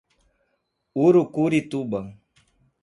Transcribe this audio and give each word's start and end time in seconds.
Urucurituba 1.05 2.01